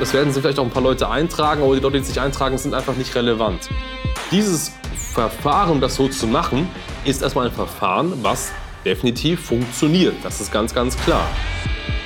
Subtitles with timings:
[0.00, 2.56] Das werden sich vielleicht auch ein paar Leute eintragen, aber die Leute, die sich eintragen,
[2.56, 3.68] sind einfach nicht relevant.
[4.30, 6.66] Dieses Verfahren, das so zu machen,
[7.04, 8.50] ist erstmal ein Verfahren, was
[8.82, 10.14] definitiv funktioniert.
[10.22, 11.28] Das ist ganz, ganz klar.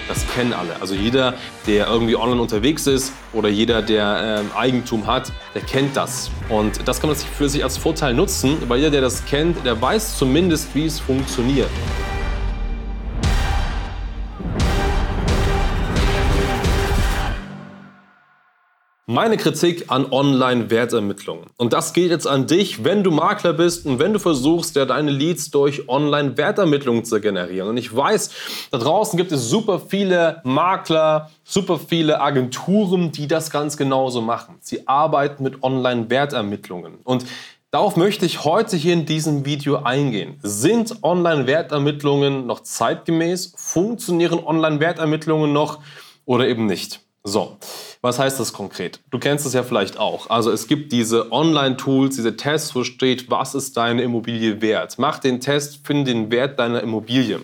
[0.09, 0.75] Das kennen alle.
[0.81, 1.35] Also jeder,
[1.69, 6.33] der irgendwie online unterwegs ist oder jeder, der ähm, Eigentum hat, der kennt das.
[6.49, 9.65] Und das kann man sich für sich als Vorteil nutzen, weil jeder, der das kennt,
[9.65, 11.71] der weiß zumindest, wie es funktioniert.
[19.07, 21.45] Meine Kritik an Online-Wertermittlungen.
[21.59, 24.87] Und das geht jetzt an dich, wenn du Makler bist und wenn du versuchst, ja,
[24.87, 27.69] deine Leads durch Online-Wertermittlungen zu generieren.
[27.69, 28.31] Und ich weiß,
[28.71, 34.57] da draußen gibt es super viele Makler, super viele Agenturen, die das ganz genauso machen.
[34.61, 36.95] Sie arbeiten mit Online-Wertermittlungen.
[37.05, 37.27] Und
[37.71, 40.39] Darauf möchte ich heute hier in diesem Video eingehen.
[40.45, 43.53] Sind Online-Wertermittlungen noch zeitgemäß?
[43.57, 45.81] Funktionieren Online-Wertermittlungen noch
[46.25, 47.01] oder eben nicht?
[47.25, 47.57] So,
[48.05, 49.01] was heißt das konkret?
[49.11, 50.29] Du kennst es ja vielleicht auch.
[50.29, 54.97] Also es gibt diese Online-Tools, diese Tests, wo steht, was ist deine Immobilie wert?
[54.99, 57.41] Mach den Test, finde den Wert deiner Immobilie.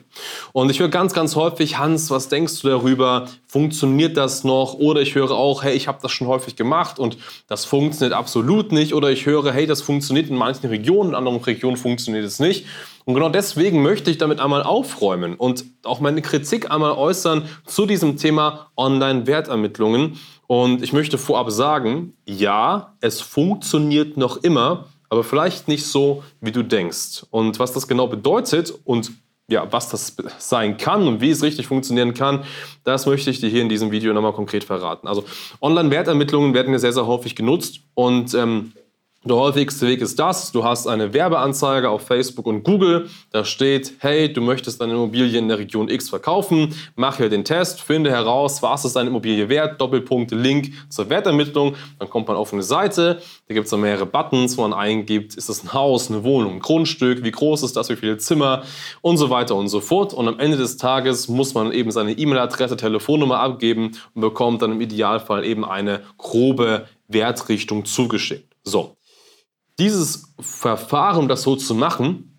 [0.53, 3.27] Und ich höre ganz, ganz häufig, Hans, was denkst du darüber?
[3.47, 4.75] Funktioniert das noch?
[4.75, 7.17] Oder ich höre auch, hey, ich habe das schon häufig gemacht und
[7.49, 8.93] das funktioniert absolut nicht.
[8.93, 12.67] Oder ich höre, hey, das funktioniert in manchen Regionen, in anderen Regionen funktioniert es nicht.
[13.05, 17.87] Und genau deswegen möchte ich damit einmal aufräumen und auch meine Kritik einmal äußern zu
[17.87, 20.19] diesem Thema Online-Wertermittlungen.
[20.47, 26.53] Und ich möchte vorab sagen, ja, es funktioniert noch immer, aber vielleicht nicht so, wie
[26.53, 27.27] du denkst.
[27.31, 29.13] Und was das genau bedeutet und
[29.49, 32.45] ja, was das sein kann und wie es richtig funktionieren kann,
[32.85, 35.09] das möchte ich dir hier in diesem Video nochmal konkret verraten.
[35.09, 35.25] Also
[35.61, 38.73] Online-Wertermittlungen werden ja sehr, sehr häufig genutzt und ähm,
[39.23, 43.93] der häufigste Weg ist das, du hast eine Werbeanzeige auf Facebook und Google, da steht,
[43.99, 48.11] hey, du möchtest deine Immobilie in der Region X verkaufen, mach hier den Test, finde
[48.11, 52.63] heraus, was ist deine Immobilie wert, Doppelpunkt, Link zur Wertermittlung, dann kommt man auf eine
[52.63, 56.25] Seite, da gibt es dann mehrere Buttons, wo man eingibt, ist das ein Haus, eine
[56.25, 58.63] Wohnung, ein Grundstück, wie groß ist das, wie viele Zimmer?
[59.03, 60.15] Und so weiter und so fort.
[60.15, 64.73] Und am Ende des Tages muss man eben seine E-Mail-Adresse, Telefonnummer abgeben und bekommt dann
[64.73, 68.55] im Idealfall eben eine grobe Wertrichtung zugeschickt.
[68.63, 68.97] So,
[69.81, 72.39] dieses Verfahren, das so zu machen,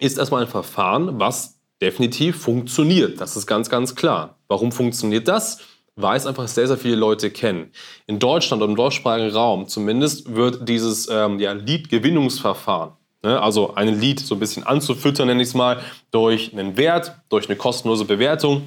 [0.00, 3.20] ist erstmal ein Verfahren, was definitiv funktioniert.
[3.20, 4.36] Das ist ganz, ganz klar.
[4.48, 5.60] Warum funktioniert das?
[5.96, 7.70] Weil es einfach sehr, sehr viele Leute kennen.
[8.06, 13.98] In Deutschland und im deutschsprachigen Raum zumindest wird dieses ähm, ja, Lead-Gewinnungsverfahren, ne, also einen
[14.00, 15.80] Lead so ein bisschen anzufüttern, nenne ich es mal,
[16.10, 18.62] durch einen Wert, durch eine kostenlose Bewertung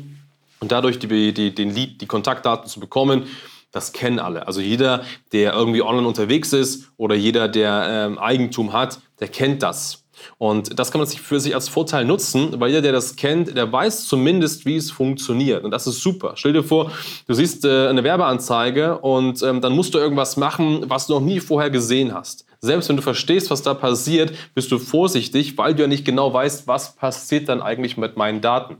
[0.60, 3.26] und dadurch die, die, den Lead, die Kontaktdaten zu bekommen,
[3.74, 4.48] das kennen alle.
[4.48, 5.04] Also jeder,
[5.34, 10.04] der irgendwie online unterwegs ist oder jeder, der ähm, Eigentum hat, der kennt das.
[10.38, 13.58] Und das kann man sich für sich als Vorteil nutzen, weil jeder, der das kennt,
[13.58, 15.64] der weiß zumindest, wie es funktioniert.
[15.64, 16.34] Und das ist super.
[16.36, 16.92] Stell dir vor,
[17.28, 21.22] du siehst äh, eine Werbeanzeige und ähm, dann musst du irgendwas machen, was du noch
[21.22, 22.46] nie vorher gesehen hast.
[22.62, 26.32] Selbst wenn du verstehst, was da passiert, bist du vorsichtig, weil du ja nicht genau
[26.32, 28.78] weißt, was passiert dann eigentlich mit meinen Daten.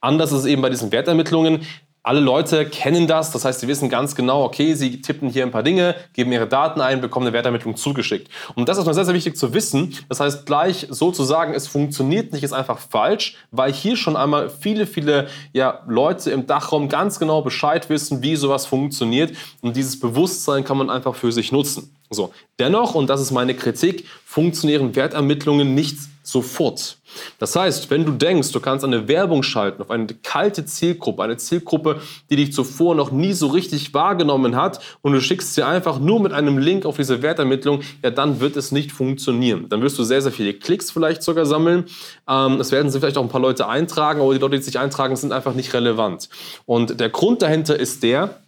[0.00, 1.66] Anders ist es eben bei diesen Wertermittlungen
[2.08, 5.50] alle Leute kennen das, das heißt, sie wissen ganz genau, okay, sie tippen hier ein
[5.50, 8.30] paar Dinge, geben ihre Daten ein, bekommen eine Wertermittlung zugeschickt.
[8.54, 9.94] Und das ist mal sehr, sehr wichtig zu wissen.
[10.08, 14.86] Das heißt, gleich sozusagen, es funktioniert nicht, ist einfach falsch, weil hier schon einmal viele,
[14.86, 19.36] viele ja, Leute im Dachraum ganz genau Bescheid wissen, wie sowas funktioniert.
[19.60, 21.94] Und dieses Bewusstsein kann man einfach für sich nutzen.
[22.08, 25.98] So, dennoch, und das ist meine Kritik, funktionieren Wertermittlungen nicht
[26.30, 26.98] sofort.
[27.38, 31.38] Das heißt, wenn du denkst, du kannst eine Werbung schalten auf eine kalte Zielgruppe, eine
[31.38, 35.98] Zielgruppe, die dich zuvor noch nie so richtig wahrgenommen hat und du schickst sie einfach
[35.98, 39.68] nur mit einem Link auf diese Wertermittlung, ja, dann wird es nicht funktionieren.
[39.68, 41.84] Dann wirst du sehr, sehr viele Klicks vielleicht sogar sammeln.
[42.28, 44.78] Ähm, es werden sich vielleicht auch ein paar Leute eintragen, aber die Leute, die sich
[44.78, 46.28] eintragen, sind einfach nicht relevant.
[46.66, 48.38] Und der Grund dahinter ist der,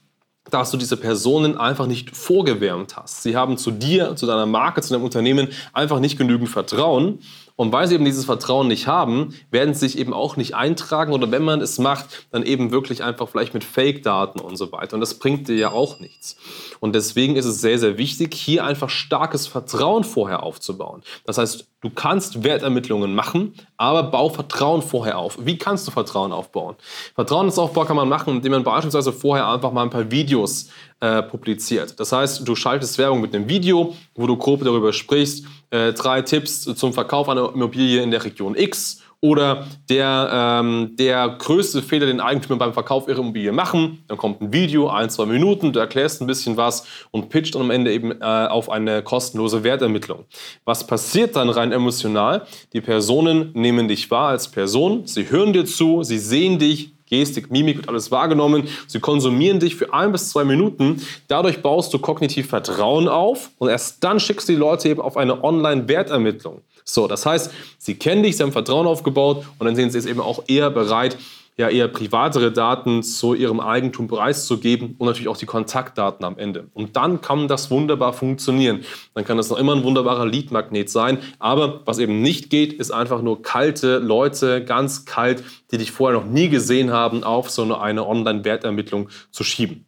[0.50, 3.22] dass du diese Personen einfach nicht vorgewärmt hast.
[3.22, 7.20] Sie haben zu dir, zu deiner Marke, zu deinem Unternehmen einfach nicht genügend Vertrauen
[7.60, 11.12] und weil sie eben dieses Vertrauen nicht haben, werden sie sich eben auch nicht eintragen
[11.12, 14.94] oder wenn man es macht, dann eben wirklich einfach vielleicht mit Fake-Daten und so weiter.
[14.94, 16.38] Und das bringt dir ja auch nichts.
[16.80, 21.02] Und deswegen ist es sehr, sehr wichtig, hier einfach starkes Vertrauen vorher aufzubauen.
[21.26, 25.36] Das heißt, du kannst Wertermittlungen machen, aber bau Vertrauen vorher auf.
[25.44, 26.76] Wie kannst du Vertrauen aufbauen?
[27.14, 30.70] Vertrauensaufbau kann man machen, indem man beispielsweise vorher einfach mal ein paar Videos
[31.00, 31.98] äh, publiziert.
[31.98, 36.22] Das heißt, du schaltest Werbung mit einem Video, wo du grob darüber sprichst, äh, drei
[36.22, 42.06] Tipps zum Verkauf einer Immobilie in der Region X oder der, ähm, der größte Fehler,
[42.06, 44.02] den Eigentümer beim Verkauf ihrer Immobilie machen.
[44.08, 47.62] Dann kommt ein Video, ein, zwei Minuten, du erklärst ein bisschen was und pitcht dann
[47.62, 50.24] am Ende eben äh, auf eine kostenlose Wertermittlung.
[50.64, 52.46] Was passiert dann rein emotional?
[52.72, 57.50] Die Personen nehmen dich wahr als Person, sie hören dir zu, sie sehen dich, Gestik,
[57.50, 58.68] Mimik wird alles wahrgenommen.
[58.86, 61.02] Sie konsumieren dich für ein bis zwei Minuten.
[61.28, 65.16] Dadurch baust du kognitiv Vertrauen auf und erst dann schickst du die Leute eben auf
[65.16, 66.62] eine Online-Wertermittlung.
[66.84, 70.06] So, das heißt, sie kennen dich, sie haben Vertrauen aufgebaut und dann sind sie jetzt
[70.08, 71.18] eben auch eher bereit,
[71.56, 76.68] ja eher privatere Daten zu ihrem Eigentum preiszugeben und natürlich auch die Kontaktdaten am Ende.
[76.72, 78.84] Und dann kann das wunderbar funktionieren.
[79.14, 81.18] Dann kann das noch immer ein wunderbarer Leadmagnet sein.
[81.38, 86.18] Aber was eben nicht geht, ist einfach nur kalte Leute, ganz kalt, die dich vorher
[86.18, 89.84] noch nie gesehen haben, auf so eine Online-Wertermittlung zu schieben.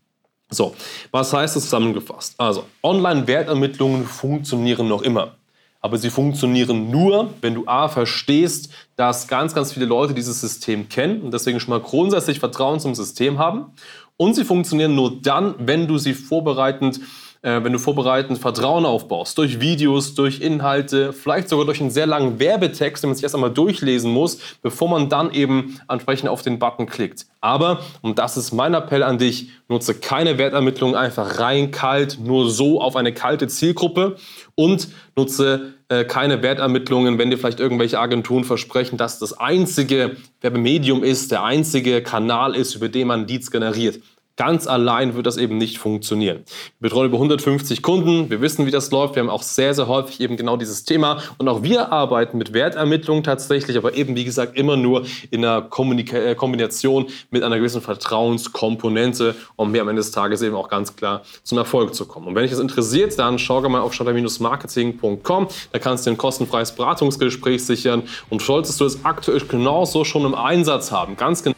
[0.50, 0.74] So,
[1.10, 2.34] was heißt das zusammengefasst?
[2.38, 5.36] Also, Online-Wertermittlungen funktionieren noch immer.
[5.84, 10.88] Aber sie funktionieren nur, wenn du A verstehst, dass ganz, ganz viele Leute dieses System
[10.88, 13.72] kennen und deswegen schon mal grundsätzlich Vertrauen zum System haben.
[14.16, 17.00] Und sie funktionieren nur dann, wenn du sie vorbereitend
[17.42, 22.06] äh, wenn du vorbereitend Vertrauen aufbaust, durch Videos, durch Inhalte, vielleicht sogar durch einen sehr
[22.06, 26.42] langen Werbetext, den man sich erst einmal durchlesen muss, bevor man dann eben entsprechend auf
[26.42, 27.26] den Button klickt.
[27.40, 32.48] Aber, und das ist mein Appell an dich, nutze keine Wertermittlung einfach rein kalt, nur
[32.48, 34.16] so auf eine kalte Zielgruppe
[34.54, 41.02] und nutze äh, keine Wertermittlungen, wenn dir vielleicht irgendwelche Agenturen versprechen, dass das einzige Werbemedium
[41.02, 44.00] ist, der einzige Kanal ist, über den man Leads generiert.
[44.36, 46.44] Ganz allein wird das eben nicht funktionieren.
[46.80, 49.88] Wir betreuen über 150 Kunden, wir wissen, wie das läuft, wir haben auch sehr, sehr
[49.88, 51.22] häufig eben genau dieses Thema.
[51.36, 55.60] Und auch wir arbeiten mit Wertermittlungen tatsächlich, aber eben wie gesagt immer nur in einer
[55.60, 60.68] Kommunika äh, Kombination mit einer gewissen Vertrauenskomponente, um mir am Ende des Tages eben auch
[60.68, 62.28] ganz klar zum Erfolg zu kommen.
[62.28, 66.72] Und wenn dich das interessiert, dann schau mal auf starter-marketing.com, da kannst du ein kostenfreies
[66.72, 68.04] Beratungsgespräch sichern.
[68.30, 71.54] Und solltest du es aktuell genauso schon im Einsatz haben, ganz genau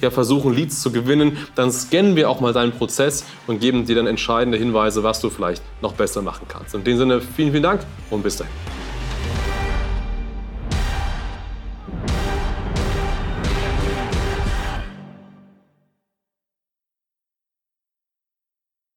[0.00, 3.96] ja, versuchen, Leads zu gewinnen, dann scannen wir auch mal deinen Prozess und geben dir
[3.96, 6.74] dann entscheidende Hinweise, was du vielleicht noch besser machen kannst.
[6.74, 7.80] In dem Sinne, vielen, vielen Dank
[8.10, 8.52] und bis dahin.